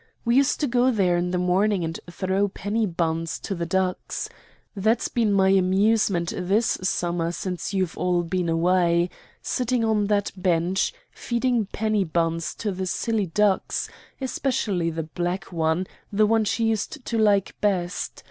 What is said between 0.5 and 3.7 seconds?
to go there in the morning and throw penny buns to the